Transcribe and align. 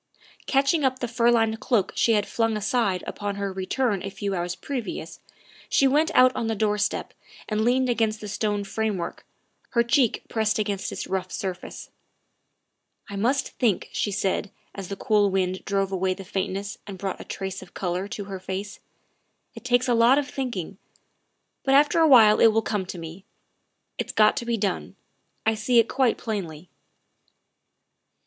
Catching 0.47 0.83
up 0.83 0.97
the 0.97 1.07
fur 1.07 1.29
lined 1.29 1.59
cloak 1.59 1.91
she 1.93 2.13
had 2.13 2.25
flung 2.25 2.57
aside 2.57 3.03
upon 3.05 3.35
her 3.35 3.53
return 3.53 4.01
a 4.01 4.09
few 4.09 4.33
hours 4.33 4.55
previous 4.55 5.19
she 5.69 5.87
went 5.87 6.09
out 6.15 6.35
on 6.35 6.47
the 6.47 6.55
doorstep 6.55 7.13
and 7.47 7.61
leaned 7.63 7.87
against 7.87 8.19
the 8.19 8.27
stone 8.27 8.63
framework, 8.63 9.27
her 9.73 9.83
cheek 9.83 10.23
pressed 10.27 10.57
against 10.57 10.91
its 10.91 11.05
rough 11.05 11.31
surface." 11.31 11.91
I 13.11 13.15
must 13.15 13.49
think," 13.59 13.89
she 13.93 14.09
said 14.11 14.49
as 14.73 14.87
the 14.87 14.95
cool 14.95 15.29
wind 15.29 15.63
drove 15.65 15.91
away 15.91 16.15
the 16.15 16.25
faintness 16.25 16.79
and 16.87 16.97
brought 16.97 17.21
a 17.21 17.23
trace 17.23 17.61
of 17.61 17.75
color 17.75 18.07
to 18.07 18.23
her 18.23 18.39
THE 18.39 18.41
SECRETARY 18.43 18.61
OF 18.61 18.65
STATE 18.73 18.83
265 19.53 19.55
face;" 19.55 19.55
it 19.55 19.63
takes 19.63 19.87
a 19.87 19.93
lot 19.93 20.17
of 20.17 20.27
thinking, 20.27 20.79
but 21.63 21.75
after 21.75 21.99
awhile 21.99 22.39
it 22.39 22.51
will 22.51 22.63
come 22.63 22.87
to 22.87 22.97
me. 22.97 23.23
It's 23.99 24.11
got 24.11 24.35
to 24.37 24.45
be 24.45 24.57
done 24.57 24.95
I 25.45 25.53
see 25.53 25.77
it 25.77 25.87
quite 25.87 26.17
plainly." 26.17 26.71